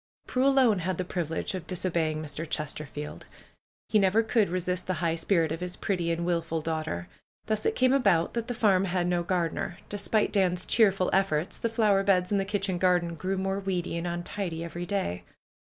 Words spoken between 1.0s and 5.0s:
privilege of disobeying Mr. Chesterfield. He never could resist the